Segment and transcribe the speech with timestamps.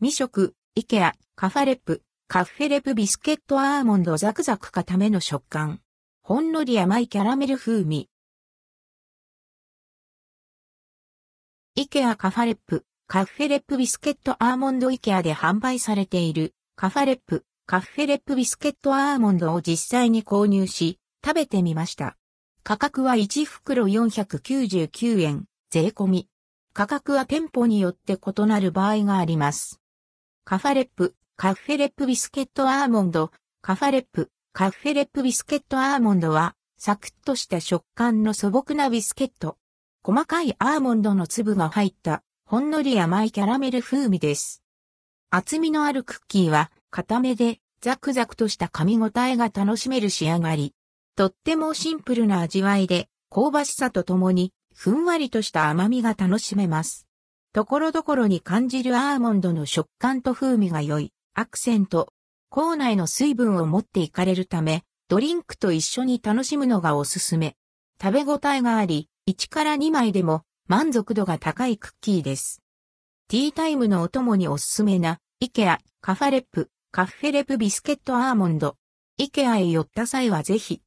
[0.00, 5.80] 未食、イケア、カファレップ、カッフェレプビスケットアーモンドザクザク固めの食感。
[6.22, 8.08] ほんのり甘いキャラメル風味。
[11.74, 22.16] イケアカファレップ、カッフェレップビスケットアーモンドイケアで販売されているカファレップ、カッフェレップビスケットアーモンドを実際に購入し、食べてみました。
[22.62, 26.28] 価格は1袋499円、税込み。
[26.72, 29.80] 価格は店舗によって異なる場合があります。
[30.48, 39.58] カファレップ、カフェレップビスケットアーモンド、カファレップ、カフェレップビスケットアーモンドは、サクッとした食感の素朴なビスケット。
[40.02, 44.62] 細かいアーモンドの粒が入った、ほんのり甘いキャラメル風味です。
[45.28, 50.72] 厚みのあるクッキーは、固めで、ザクザクとした噛み応えが楽しめる仕上がり。
[51.14, 57.07] とってもシンプルな味わいで、香ばしさとともに、ふんわりとした甘みが楽しめます。
[57.54, 62.12] ところどころに感じるアーモンドの食感と風味が良い、アクセント。
[62.50, 67.56] 口内の水分を持っていかれるため、ドリンクと一緒に楽しむのがおすすめ。
[68.00, 72.62] 食べ応えがあり、1から2枚でも満足度が高いクッキーです。
[73.28, 78.76] ティータイムのお供におすすめな、イケア、カファレップ、カッフェレップビスケットアーモンド。
[79.16, 80.76] イケアへ寄った際はぜひ、